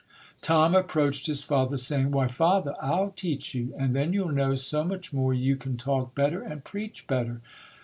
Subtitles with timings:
[0.41, 4.83] 'Tom approached his father, saying, "Why Father, I'll teach you; and then you'll know so
[4.83, 7.39] much more you can talk better and preach better".